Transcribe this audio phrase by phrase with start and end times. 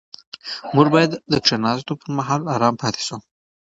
[0.75, 3.17] موږ باید د کښېناستو پر مهال ارام پاتې شو.